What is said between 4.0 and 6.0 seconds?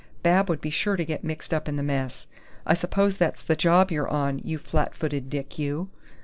on, you flat footed dick, you!"